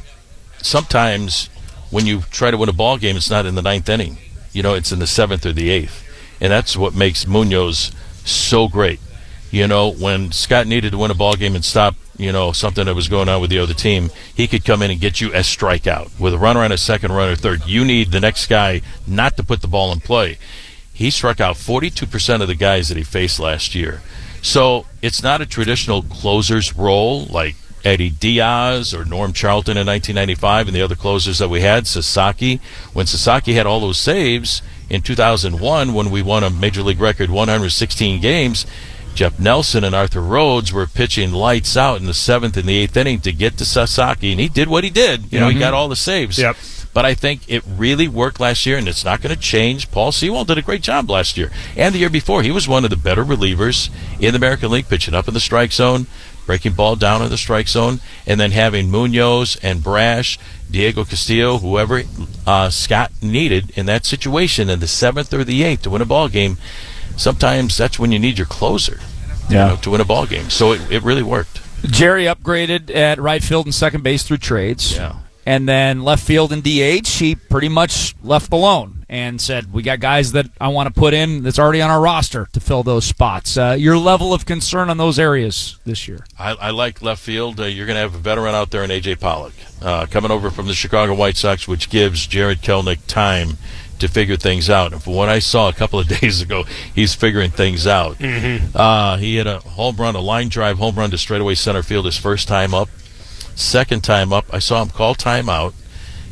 sometimes 0.62 1.48
when 1.90 2.06
you 2.06 2.22
try 2.30 2.50
to 2.50 2.56
win 2.58 2.68
a 2.68 2.72
ball 2.72 2.98
game, 2.98 3.16
it's 3.16 3.30
not 3.30 3.46
in 3.46 3.54
the 3.54 3.62
ninth 3.62 3.88
inning. 3.88 4.18
You 4.52 4.62
know, 4.62 4.74
it's 4.74 4.92
in 4.92 4.98
the 4.98 5.06
seventh 5.06 5.46
or 5.46 5.52
the 5.52 5.70
eighth, 5.70 6.04
and 6.40 6.52
that's 6.52 6.76
what 6.76 6.94
makes 6.94 7.26
Munoz 7.26 7.92
so 8.24 8.68
great. 8.68 9.00
You 9.50 9.66
know, 9.66 9.92
when 9.92 10.32
Scott 10.32 10.66
needed 10.66 10.92
to 10.92 10.98
win 10.98 11.10
a 11.10 11.14
ball 11.14 11.34
game 11.34 11.54
and 11.54 11.64
stop, 11.64 11.94
you 12.18 12.32
know, 12.32 12.52
something 12.52 12.84
that 12.84 12.94
was 12.94 13.08
going 13.08 13.28
on 13.28 13.40
with 13.40 13.50
the 13.50 13.58
other 13.58 13.74
team, 13.74 14.10
he 14.34 14.46
could 14.46 14.64
come 14.64 14.82
in 14.82 14.90
and 14.90 15.00
get 15.00 15.20
you 15.20 15.28
a 15.28 15.38
strikeout 15.38 16.18
with 16.20 16.34
a 16.34 16.38
runner 16.38 16.60
on 16.60 16.72
a 16.72 16.76
second, 16.76 17.12
runner 17.12 17.36
third. 17.36 17.66
You 17.66 17.84
need 17.84 18.10
the 18.10 18.20
next 18.20 18.48
guy 18.48 18.82
not 19.06 19.36
to 19.36 19.44
put 19.44 19.62
the 19.62 19.68
ball 19.68 19.92
in 19.92 20.00
play. 20.00 20.38
He 20.92 21.10
struck 21.10 21.40
out 21.40 21.56
42% 21.56 22.42
of 22.42 22.48
the 22.48 22.54
guys 22.54 22.88
that 22.88 22.96
he 22.96 23.04
faced 23.04 23.38
last 23.38 23.74
year. 23.74 24.02
So 24.42 24.86
it's 25.00 25.22
not 25.22 25.40
a 25.40 25.46
traditional 25.46 26.02
closer's 26.02 26.76
role 26.76 27.24
like 27.26 27.54
Eddie 27.84 28.10
Diaz 28.10 28.92
or 28.92 29.04
Norm 29.04 29.32
Charlton 29.32 29.76
in 29.76 29.86
1995 29.86 30.66
and 30.66 30.76
the 30.76 30.82
other 30.82 30.96
closers 30.96 31.38
that 31.38 31.48
we 31.48 31.60
had, 31.60 31.86
Sasaki. 31.86 32.60
When 32.92 33.06
Sasaki 33.06 33.54
had 33.54 33.66
all 33.66 33.80
those 33.80 33.98
saves 33.98 34.60
in 34.90 35.02
2001 35.02 35.94
when 35.94 36.10
we 36.10 36.22
won 36.22 36.42
a 36.42 36.50
major 36.50 36.82
league 36.82 37.00
record 37.00 37.30
116 37.30 38.20
games, 38.20 38.66
Jeff 39.14 39.38
Nelson 39.38 39.82
and 39.82 39.94
Arthur 39.94 40.22
Rhodes 40.22 40.72
were 40.72 40.86
pitching 40.86 41.32
lights 41.32 41.76
out 41.76 41.98
in 41.98 42.06
the 42.06 42.14
seventh 42.14 42.56
and 42.56 42.68
the 42.68 42.78
eighth 42.78 42.96
inning 42.96 43.20
to 43.20 43.32
get 43.32 43.58
to 43.58 43.64
Sasaki, 43.64 44.30
and 44.30 44.40
he 44.40 44.48
did 44.48 44.68
what 44.68 44.84
he 44.84 44.90
did. 44.90 45.32
You 45.32 45.40
know, 45.40 45.48
he 45.48 45.58
got 45.58 45.68
mm-hmm. 45.68 45.74
all 45.74 45.88
the 45.88 45.96
saves. 45.96 46.38
Yep. 46.38 46.56
But 46.94 47.04
I 47.04 47.14
think 47.14 47.42
it 47.48 47.62
really 47.66 48.08
worked 48.08 48.40
last 48.40 48.64
year, 48.64 48.78
and 48.78 48.88
it's 48.88 49.04
not 49.04 49.20
going 49.20 49.34
to 49.34 49.40
change. 49.40 49.90
Paul 49.90 50.12
Sewald 50.12 50.46
did 50.46 50.58
a 50.58 50.62
great 50.62 50.82
job 50.82 51.10
last 51.10 51.36
year 51.36 51.50
and 51.76 51.94
the 51.94 51.98
year 51.98 52.10
before. 52.10 52.42
He 52.42 52.50
was 52.50 52.68
one 52.68 52.84
of 52.84 52.90
the 52.90 52.96
better 52.96 53.24
relievers 53.24 53.90
in 54.20 54.32
the 54.32 54.36
American 54.36 54.70
League, 54.70 54.88
pitching 54.88 55.14
up 55.14 55.28
in 55.28 55.34
the 55.34 55.40
strike 55.40 55.72
zone, 55.72 56.06
breaking 56.48 56.72
ball 56.72 56.96
down 56.96 57.20
in 57.20 57.28
the 57.28 57.36
strike 57.36 57.68
zone, 57.68 58.00
and 58.26 58.40
then 58.40 58.52
having 58.52 58.90
Munoz 58.90 59.58
and 59.62 59.84
Brash, 59.84 60.38
Diego 60.70 61.04
Castillo, 61.04 61.58
whoever 61.58 62.04
uh, 62.46 62.70
Scott 62.70 63.12
needed 63.20 63.70
in 63.76 63.84
that 63.84 64.06
situation 64.06 64.70
in 64.70 64.80
the 64.80 64.88
seventh 64.88 65.34
or 65.34 65.44
the 65.44 65.62
eighth 65.62 65.82
to 65.82 65.90
win 65.90 66.00
a 66.00 66.06
ball 66.06 66.28
game. 66.28 66.56
Sometimes 67.18 67.76
that's 67.76 67.98
when 67.98 68.12
you 68.12 68.18
need 68.18 68.38
your 68.38 68.46
closer 68.46 68.98
you 69.50 69.56
know, 69.56 69.76
to 69.82 69.90
win 69.90 70.00
a 70.00 70.06
ball 70.06 70.24
game. 70.24 70.48
So 70.48 70.72
it, 70.72 70.80
it 70.90 71.02
really 71.02 71.22
worked. 71.22 71.60
Jerry 71.84 72.24
upgraded 72.24 72.94
at 72.94 73.20
right 73.20 73.42
field 73.42 73.66
and 73.66 73.74
second 73.74 74.02
base 74.02 74.22
through 74.22 74.38
trades. 74.38 74.96
Yeah. 74.96 75.16
And 75.48 75.66
then 75.66 76.04
left 76.04 76.22
field 76.26 76.52
and 76.52 76.62
DH, 76.62 77.08
he 77.08 77.34
pretty 77.34 77.70
much 77.70 78.14
left 78.22 78.52
alone. 78.52 79.06
and 79.10 79.40
said, 79.40 79.72
"We 79.72 79.82
got 79.82 80.00
guys 80.00 80.32
that 80.32 80.50
I 80.60 80.68
want 80.68 80.92
to 80.92 81.00
put 81.00 81.14
in 81.14 81.42
that's 81.42 81.58
already 81.58 81.80
on 81.80 81.88
our 81.88 82.02
roster 82.02 82.46
to 82.52 82.60
fill 82.60 82.82
those 82.82 83.06
spots." 83.06 83.56
Uh, 83.56 83.74
your 83.78 83.96
level 83.96 84.34
of 84.34 84.44
concern 84.44 84.90
on 84.90 84.98
those 84.98 85.18
areas 85.18 85.78
this 85.86 86.06
year? 86.06 86.26
I, 86.38 86.50
I 86.52 86.70
like 86.72 87.00
left 87.00 87.22
field. 87.22 87.58
Uh, 87.58 87.64
you're 87.64 87.86
going 87.86 87.96
to 87.96 88.00
have 88.02 88.14
a 88.14 88.18
veteran 88.18 88.54
out 88.54 88.70
there 88.70 88.84
in 88.84 88.90
AJ 88.90 89.20
Pollock 89.20 89.54
uh, 89.80 90.04
coming 90.10 90.30
over 90.30 90.50
from 90.50 90.66
the 90.66 90.74
Chicago 90.74 91.14
White 91.14 91.38
Sox, 91.38 91.66
which 91.66 91.88
gives 91.88 92.26
Jarred 92.26 92.60
Kelenic 92.60 93.06
time 93.06 93.56
to 93.98 94.08
figure 94.08 94.36
things 94.36 94.68
out. 94.68 94.92
And 94.92 95.02
from 95.02 95.14
what 95.14 95.30
I 95.30 95.38
saw 95.38 95.70
a 95.70 95.72
couple 95.72 95.98
of 95.98 96.06
days 96.20 96.42
ago, 96.42 96.64
he's 96.94 97.14
figuring 97.14 97.50
things 97.50 97.86
out. 97.86 98.18
Mm-hmm. 98.18 98.76
Uh, 98.76 99.16
he 99.16 99.36
had 99.36 99.46
a 99.46 99.60
home 99.60 99.96
run, 99.96 100.14
a 100.16 100.20
line 100.20 100.50
drive 100.50 100.76
home 100.76 100.96
run 100.96 101.10
to 101.12 101.16
straightaway 101.16 101.54
center 101.54 101.82
field 101.82 102.04
his 102.04 102.18
first 102.18 102.46
time 102.46 102.74
up. 102.74 102.90
Second 103.58 104.04
time 104.04 104.32
up, 104.32 104.46
I 104.54 104.60
saw 104.60 104.80
him 104.80 104.90
call 104.90 105.16
timeout. 105.16 105.74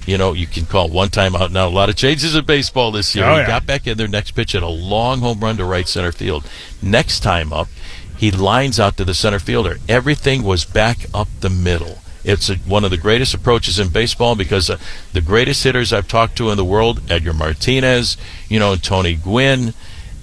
You 0.07 0.17
know, 0.17 0.33
you 0.33 0.47
can 0.47 0.65
call 0.65 0.89
one 0.89 1.09
timeout 1.09 1.51
now. 1.51 1.67
A 1.67 1.69
lot 1.69 1.89
of 1.89 1.97
changes 1.97 2.37
in 2.37 2.45
baseball 2.45 2.93
this 2.93 3.17
year. 3.17 3.25
Oh, 3.25 3.41
he 3.41 3.45
got 3.45 3.67
back 3.67 3.89
in 3.89 3.99
there 3.99 4.07
next 4.07 4.31
pitch 4.31 4.55
at 4.55 4.63
a 4.63 4.69
long 4.69 5.19
home 5.19 5.41
run 5.41 5.57
to 5.57 5.65
right 5.65 5.89
center 5.89 6.13
field. 6.13 6.49
Next 6.81 7.21
time 7.21 7.53
up, 7.53 7.67
he 8.17 8.31
lines 8.31 8.79
out 8.79 8.97
to 8.99 9.05
the 9.05 9.13
center 9.13 9.41
fielder. 9.41 9.79
Everything 9.89 10.45
was 10.45 10.65
back 10.65 10.99
up 11.13 11.27
the 11.41 11.51
middle. 11.51 11.99
It's 12.23 12.49
a, 12.49 12.55
one 12.59 12.85
of 12.85 12.93
the 12.93 12.97
greatest 12.97 13.35
approaches 13.35 13.81
in 13.81 13.89
baseball 13.89 14.37
because 14.37 14.71
uh, 14.71 14.79
the 15.13 15.21
greatest 15.21 15.65
hitters 15.65 15.93
I've 15.93 16.07
talked 16.07 16.37
to 16.39 16.51
in 16.51 16.57
the 16.57 16.65
world, 16.65 17.01
Edgar 17.11 17.33
Martinez, 17.33 18.17
you 18.49 18.61
know, 18.61 18.77
Tony 18.77 19.17
Gwynn, 19.17 19.75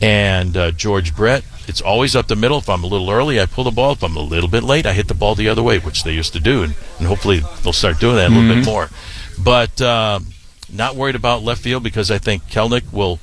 and 0.01 0.55
uh, 0.55 0.71
George 0.71 1.13
Brett, 1.13 1.43
it's 1.67 1.81
always 1.81 2.15
up 2.15 2.27
the 2.27 2.35
middle. 2.35 2.57
If 2.57 2.69
I'm 2.69 2.83
a 2.83 2.87
little 2.87 3.09
early, 3.09 3.39
I 3.39 3.45
pull 3.45 3.63
the 3.63 3.71
ball. 3.71 3.93
If 3.93 4.03
I'm 4.03 4.15
a 4.15 4.21
little 4.21 4.49
bit 4.49 4.63
late, 4.63 4.85
I 4.85 4.93
hit 4.93 5.07
the 5.07 5.13
ball 5.13 5.35
the 5.35 5.49
other 5.49 5.63
way, 5.63 5.79
which 5.79 6.03
they 6.03 6.13
used 6.13 6.33
to 6.33 6.39
do, 6.39 6.63
and, 6.63 6.75
and 6.99 7.07
hopefully 7.07 7.41
they'll 7.63 7.73
start 7.73 7.99
doing 7.99 8.15
that 8.17 8.31
a 8.31 8.33
little 8.33 8.55
bit 8.55 8.65
more. 8.65 8.89
But 9.41 9.81
uh, 9.81 10.19
not 10.71 10.95
worried 10.95 11.15
about 11.15 11.43
left 11.43 11.61
field 11.61 11.83
because 11.83 12.11
I 12.11 12.17
think 12.17 12.43
Kelenic 12.49 12.91
will 12.91 13.17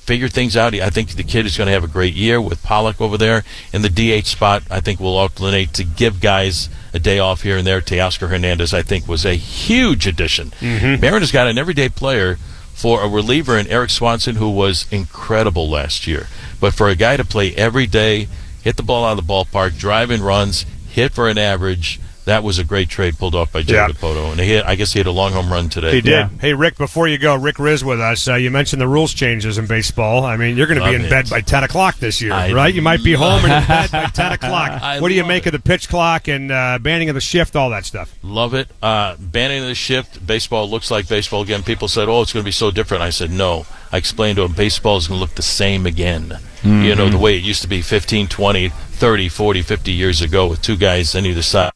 figure 0.00 0.28
things 0.28 0.56
out. 0.56 0.74
I 0.74 0.90
think 0.90 1.10
the 1.10 1.22
kid 1.22 1.46
is 1.46 1.56
going 1.56 1.66
to 1.66 1.72
have 1.72 1.84
a 1.84 1.88
great 1.88 2.14
year 2.14 2.40
with 2.40 2.62
Pollock 2.62 3.00
over 3.00 3.16
there. 3.16 3.44
In 3.72 3.82
the 3.82 3.88
DH 3.88 4.26
spot, 4.26 4.62
I 4.70 4.80
think 4.80 4.98
we'll 4.98 5.16
alternate 5.16 5.72
to 5.74 5.84
give 5.84 6.20
guys 6.20 6.68
a 6.92 6.98
day 6.98 7.18
off 7.18 7.42
here 7.42 7.56
and 7.56 7.66
there. 7.66 7.80
Teoscar 7.80 8.28
Hernandez, 8.28 8.74
I 8.74 8.82
think, 8.82 9.06
was 9.06 9.24
a 9.24 9.34
huge 9.34 10.06
addition. 10.06 10.52
Mariners 11.00 11.30
got 11.30 11.46
an 11.46 11.58
everyday 11.58 11.88
player 11.88 12.36
for 12.74 13.02
a 13.02 13.08
reliever 13.08 13.56
in 13.58 13.66
Erik 13.68 13.90
Swanson, 13.90 14.36
who 14.36 14.50
was 14.50 14.86
incredible 14.90 15.68
last 15.68 16.06
year. 16.06 16.26
But 16.60 16.74
for 16.74 16.88
a 16.88 16.94
guy 16.94 17.16
to 17.16 17.24
play 17.24 17.54
every 17.54 17.86
day, 17.86 18.28
hit 18.62 18.76
the 18.76 18.82
ball 18.82 19.04
out 19.04 19.18
of 19.18 19.26
the 19.26 19.32
ballpark, 19.32 19.78
drive 19.78 20.10
in 20.10 20.22
runs, 20.22 20.66
hit 20.90 21.12
for 21.12 21.28
an 21.28 21.38
average, 21.38 22.00
that 22.26 22.44
was 22.44 22.58
a 22.58 22.64
great 22.64 22.88
trade 22.90 23.16
pulled 23.18 23.34
off 23.34 23.50
by 23.50 23.62
Joe 23.62 23.74
Yeah. 23.74 23.88
Dipoto. 23.88 24.30
And 24.30 24.38
he 24.38 24.46
hit, 24.46 24.64
I 24.66 24.74
guess 24.74 24.92
he 24.92 25.00
had 25.00 25.06
a 25.06 25.10
long 25.10 25.32
home 25.32 25.50
run 25.50 25.68
today. 25.70 25.94
He 25.94 26.00
did. 26.02 26.10
Yeah. 26.10 26.28
Hey, 26.40 26.52
Rick, 26.52 26.76
before 26.76 27.08
you 27.08 27.16
go, 27.16 27.34
Rick 27.34 27.56
Rizzs 27.56 27.82
with 27.82 27.98
us. 28.00 28.28
Uh, 28.28 28.34
you 28.34 28.50
mentioned 28.50 28.80
the 28.80 28.86
rules 28.86 29.14
changes 29.14 29.56
in 29.56 29.66
baseball. 29.66 30.24
I 30.24 30.36
mean, 30.36 30.56
you're 30.56 30.66
going 30.66 30.78
to 30.78 30.86
be 30.86 30.94
in 30.94 31.06
it. 31.06 31.10
bed 31.10 31.30
by 31.30 31.40
10 31.40 31.64
o'clock 31.64 31.96
this 31.96 32.20
year, 32.20 32.32
I 32.32 32.52
right? 32.52 32.72
You 32.72 32.82
might 32.82 33.02
be 33.02 33.14
home 33.14 33.44
and 33.44 33.52
in 33.52 33.66
bed 33.66 33.90
by 33.90 34.04
10 34.06 34.32
o'clock. 34.32 34.70
I 34.82 35.00
what 35.00 35.08
do 35.08 35.14
you 35.14 35.24
make 35.24 35.46
it. 35.46 35.54
of 35.54 35.62
the 35.62 35.66
pitch 35.66 35.88
clock 35.88 36.28
and 36.28 36.52
uh, 36.52 36.78
banning 36.78 37.08
of 37.08 37.14
the 37.14 37.20
shift, 37.22 37.56
all 37.56 37.70
that 37.70 37.86
stuff? 37.86 38.14
Love 38.22 38.52
it. 38.54 38.68
Uh, 38.82 39.16
banning 39.18 39.62
of 39.62 39.68
the 39.68 39.74
shift. 39.74 40.24
Baseball 40.24 40.68
looks 40.68 40.90
like 40.90 41.08
baseball 41.08 41.42
again. 41.42 41.62
People 41.62 41.88
said, 41.88 42.08
"Oh, 42.08 42.20
it's 42.20 42.32
going 42.34 42.42
to 42.44 42.48
be 42.48 42.52
so 42.52 42.70
different." 42.70 43.02
I 43.02 43.10
said, 43.10 43.30
"No." 43.30 43.66
I 43.92 43.96
explained 43.96 44.36
to 44.36 44.44
him 44.44 44.52
baseball 44.52 44.96
is 44.96 45.08
going 45.08 45.18
to 45.18 45.20
look 45.20 45.34
the 45.34 45.42
same 45.42 45.86
again. 45.86 46.38
You 46.84 46.94
know, 46.94 47.08
the 47.08 47.18
way 47.18 47.36
it 47.36 47.42
used 47.42 47.62
to 47.62 47.68
be 47.68 47.80
15, 47.80 48.28
20, 48.28 48.68
30, 48.68 49.28
40, 49.28 49.62
50 49.62 49.92
years 49.92 50.20
ago 50.20 50.46
with 50.46 50.60
two 50.60 50.76
guys 50.76 51.14
on 51.14 51.24
either 51.24 51.42
side. 51.42 51.72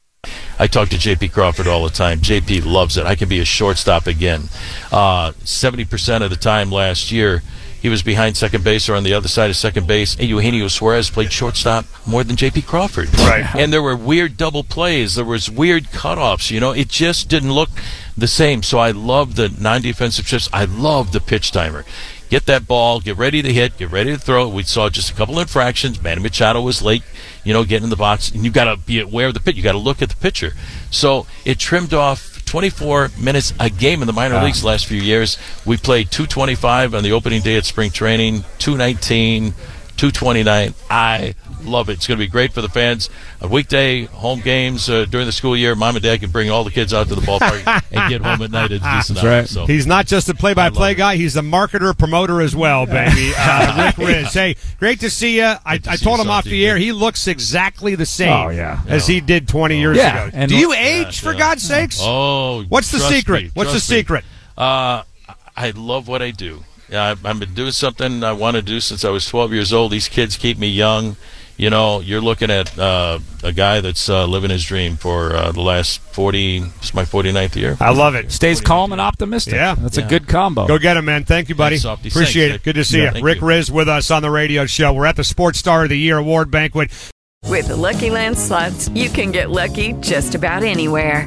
I 0.59 0.66
talk 0.68 0.88
to 0.90 0.97
JP 0.97 1.33
Crawford 1.33 1.66
all 1.66 1.85
the 1.85 1.90
time. 1.90 2.21
JP 2.21 2.64
loves 2.66 2.97
it. 2.97 3.06
I 3.06 3.14
can 3.16 3.28
be 3.28 3.40
a 3.40 3.44
shortstop 3.44 4.06
again. 4.06 4.42
Uh, 4.92 5.33
70% 5.42 6.23
of 6.23 6.30
the 6.30 6.37
time 6.37 6.71
last 6.71 7.11
year, 7.11 7.42
he 7.85 7.91
was 7.91 8.03
behind 8.03 8.35
second 8.35 8.64
base 8.64 8.88
or 8.88 8.95
on 8.95 9.05
the 9.05 9.12
other 9.12 9.29
side 9.29 9.50
of 9.50 9.57
second 9.57 9.87
base. 9.87 10.17
And 10.19 10.26
Eugenio 10.26 10.69
Suarez 10.69 11.11
played 11.11 11.31
shortstop 11.31 11.85
more 12.07 12.25
than 12.25 12.35
JP 12.35 12.64
Crawford. 12.64 13.12
Right. 13.19 13.45
And 13.55 13.75
there 13.75 13.83
were 13.83 13.95
weird 13.95 14.38
double 14.38 14.64
plays. 14.64 15.17
There 15.17 15.25
was 15.26 15.50
weird 15.50 15.85
cutoffs. 15.88 16.50
You 16.50 16.61
know, 16.61 16.71
it 16.71 16.88
just 16.88 17.29
didn't 17.29 17.53
look 17.53 17.69
the 18.17 18.26
same. 18.26 18.62
So 18.62 18.79
I 18.79 18.93
love 18.93 19.37
the 19.37 19.50
non-defensive 19.50 20.26
shifts. 20.26 20.49
I 20.50 20.64
love 20.64 21.12
the 21.12 21.21
pitch 21.21 21.53
timer. 21.53 21.85
Get 22.31 22.47
that 22.47 22.67
ball, 22.67 23.00
get 23.00 23.19
ready 23.19 23.43
to 23.43 23.53
hit, 23.53 23.76
get 23.76 23.91
ready 23.91 24.12
to 24.12 24.19
throw. 24.19 24.49
We 24.49 24.62
saw 24.62 24.88
just 24.88 25.11
a 25.11 25.14
couple 25.14 25.38
infractions. 25.38 26.03
Manny 26.03 26.23
Machado 26.23 26.62
was 26.62 26.81
late, 26.81 27.03
you 27.45 27.53
know, 27.53 27.64
getting 27.64 27.85
in 27.85 27.91
the 27.91 27.97
box, 27.97 28.31
and 28.31 28.47
you 28.47 28.50
got 28.50 28.64
to 28.64 28.79
be 28.79 28.99
aware 28.99 29.29
of 29.29 29.35
the 29.35 29.41
pitch. 29.41 29.57
You 29.57 29.62
got 29.62 29.73
to 29.73 29.79
look 29.79 30.00
at 30.00 30.09
the 30.09 30.17
pitcher. 30.17 30.55
So 30.91 31.26
it 31.45 31.59
trimmed 31.59 31.93
off 31.93 32.34
24 32.54 33.11
minutes 33.18 33.52
a 33.58 33.68
game 33.68 34.00
in 34.00 34.06
the 34.06 34.12
minor 34.12 34.37
ah. 34.37 34.44
leagues 34.44 34.61
the 34.61 34.66
last 34.68 34.87
few 34.87 35.00
years. 35.02 35.38
We 35.66 35.76
played 35.76 36.12
225 36.12 36.94
on 36.94 37.02
the 37.02 37.11
opening 37.11 37.42
day 37.42 37.56
at 37.56 37.64
spring 37.64 37.90
training, 37.90 38.44
219, 38.58 39.50
229. 39.96 40.73
I 40.88 41.34
love 41.64 41.88
it. 41.88 41.94
It's 41.94 42.06
going 42.06 42.18
to 42.18 42.25
be 42.25 42.30
great 42.30 42.52
for 42.52 42.61
the 42.62 42.68
fans. 42.68 43.11
A 43.40 43.49
weekday 43.49 44.04
home 44.06 44.40
games 44.40 44.88
uh, 44.88 45.04
during 45.06 45.26
the 45.26 45.33
school 45.33 45.56
year, 45.56 45.75
mom 45.75 45.97
and 45.97 46.02
dad 46.02 46.21
can 46.21 46.30
bring 46.30 46.50
all 46.50 46.64
the 46.64 46.71
kids 46.71 46.92
out 46.94 47.09
to 47.09 47.14
the 47.14 47.21
ballpark 47.21 47.83
and 47.92 48.11
get 48.11 48.21
home 48.23 48.42
at 48.42 48.50
night 48.50 48.73
at 48.73 48.80
a 48.83 48.97
decent 48.97 49.23
hour. 49.23 49.30
right. 49.30 49.49
So 49.49 49.66
He's 49.66 49.87
not 49.87 50.06
just 50.06 50.28
a 50.28 50.35
play-by-play 50.35 50.92
it. 50.92 50.94
guy; 50.97 51.16
he's 51.16 51.37
a 51.37 51.40
marketer, 51.42 51.97
promoter 51.97 52.40
as 52.40 52.54
well, 52.56 52.87
baby. 52.87 53.33
Uh, 53.38 53.92
Rick 53.99 54.09
Rizzs. 54.09 54.33
Hey, 54.35 54.56
great 54.78 55.00
to 55.00 55.11
see 55.11 55.37
you. 55.38 55.52
I, 55.64 55.78
to 55.78 55.90
I 55.90 55.97
see 55.97 56.04
told 56.04 56.18
you, 56.18 56.25
him 56.25 56.30
off 56.30 56.44
Salty. 56.44 56.50
the 56.50 56.66
air 56.66 56.76
he 56.76 56.92
looks 56.92 57.26
exactly 57.26 57.94
the 57.94 58.06
same. 58.06 58.33
Oh, 58.33 58.49
yeah. 58.50 58.83
as 58.88 59.06
he 59.06 59.21
did 59.21 59.49
20 59.49 59.78
years 59.78 59.97
Yeah, 59.97 60.25
ago. 60.26 60.37
and 60.37 60.49
Do 60.49 60.56
you 60.56 60.68
look- 60.68 60.78
age, 60.78 61.21
for 61.21 61.33
yeah. 61.33 61.38
God's 61.38 61.62
sakes? 61.62 61.99
Oh, 62.00 62.62
What's 62.68 62.90
the 62.90 62.99
secret? 63.00 63.44
me, 63.44 63.50
What's 63.54 63.73
the 63.73 63.80
secret? 63.80 64.25
Uh, 64.56 65.02
I 65.56 65.71
love 65.71 66.09
what 66.09 66.23
I 66.23 66.30
do. 66.30 66.64
I've, 66.92 67.25
I've 67.26 67.38
been 67.40 67.54
doing 67.54 67.73
something 67.73 68.23
I 68.23 68.33
want 68.33 68.56
to 68.56 68.62
do 68.62 68.78
since 68.80 69.04
I 69.04 69.11
was 69.11 69.26
12 69.26 69.52
years 69.52 69.73
old. 69.73 69.90
These 69.92 70.09
kids 70.09 70.37
keep 70.37 70.59
me 70.59 70.68
young. 70.68 71.16
You 71.56 71.70
know, 71.70 72.00
you're 72.00 72.20
looking 72.20 72.50
at 72.50 72.76
uh, 72.76 73.20
a 73.44 73.52
guy 73.52 73.80
that's 73.80 74.08
uh, 74.08 74.26
living 74.26 74.50
his 74.50 74.64
dream 74.64 74.96
for 74.96 75.34
uh, 75.37 75.52
the 75.52 75.61
last 75.61 76.00
40. 76.00 76.58
It's 76.78 76.92
my 76.94 77.04
49th 77.04 77.54
year. 77.54 77.76
I 77.80 77.92
love 77.92 78.16
it. 78.16 78.32
Stays 78.32 78.61
calm 78.61 78.90
and 78.90 79.00
optimistic. 79.00 79.54
Yeah. 79.54 79.75
that's 79.76 79.96
a 79.99 80.02
good 80.02 80.26
combo. 80.26 80.66
Go 80.66 80.78
get 80.78 80.96
him, 80.96 81.04
man. 81.04 81.25
Thank 81.25 81.49
you, 81.49 81.54
buddy. 81.54 81.76
Appreciate 81.76 82.12
Thanks, 82.49 82.54
it. 82.56 82.62
Good 82.64 82.75
to 82.75 82.84
see 82.84 83.02
Yeah, 83.02 83.14
you. 83.14 83.25
Rick 83.25 83.40
you. 83.40 83.46
Rizzs 83.46 83.70
with 83.70 83.88
us 83.88 84.11
on 84.11 84.23
the 84.23 84.30
radio 84.30 84.66
show. 84.66 84.92
We're 84.92 85.06
at 85.06 85.16
the 85.16 85.25
Sports 85.25 85.58
Star 85.61 85.84
of 85.84 85.90
the 85.90 85.99
Year 85.99 86.18
award 86.18 86.50
banquet. 86.50 86.90
With 87.46 87.68
the 87.68 87.76
Lucky 87.76 88.11
Land 88.11 88.38
slots, 88.38 88.88
you 88.88 89.08
can 89.11 89.30
get 89.30 89.50
lucky 89.50 89.92
just 90.00 90.34
about 90.34 90.62
anywhere. 90.64 91.26